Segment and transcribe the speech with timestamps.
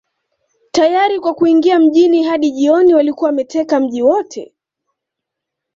[0.71, 4.53] Tayari kwa kuingia mjini Hadi jioni walikuwa wameteka mji wote